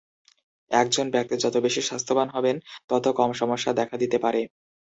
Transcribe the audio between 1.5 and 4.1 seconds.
বেশি স্বাস্থ্যবান হবেন, তত কম সমস্যা দেখা